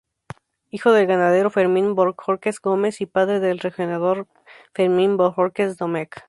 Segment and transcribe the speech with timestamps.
[0.71, 4.25] Hijo del ganadero Fermín Bohórquez Gómez y padre del rejoneador
[4.73, 6.17] Fermín Bohórquez Domecq.